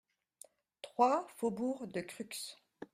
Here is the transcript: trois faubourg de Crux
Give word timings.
trois 0.81 1.27
faubourg 1.37 1.85
de 1.85 2.01
Crux 2.01 2.57